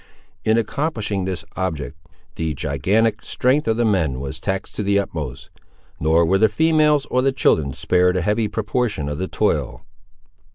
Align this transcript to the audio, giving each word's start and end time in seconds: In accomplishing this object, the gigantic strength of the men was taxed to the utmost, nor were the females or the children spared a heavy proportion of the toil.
In 0.43 0.57
accomplishing 0.57 1.25
this 1.25 1.45
object, 1.55 1.95
the 2.33 2.55
gigantic 2.55 3.21
strength 3.21 3.67
of 3.67 3.77
the 3.77 3.85
men 3.85 4.19
was 4.19 4.39
taxed 4.39 4.73
to 4.77 4.81
the 4.81 4.97
utmost, 4.97 5.51
nor 5.99 6.25
were 6.25 6.39
the 6.39 6.49
females 6.49 7.05
or 7.11 7.21
the 7.21 7.31
children 7.31 7.71
spared 7.73 8.17
a 8.17 8.21
heavy 8.21 8.47
proportion 8.47 9.07
of 9.07 9.19
the 9.19 9.27
toil. 9.27 9.85